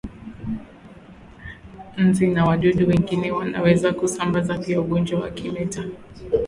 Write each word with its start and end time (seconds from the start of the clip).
Nzi 1.97 2.25
na 2.27 2.45
wadudu 2.45 2.87
wengine 2.87 3.31
wanaweza 3.31 3.93
kusambaza 3.93 4.57
pia 4.57 4.81
ugonjwa 4.81 5.19
wa 5.19 5.29
kimeta 5.31 5.83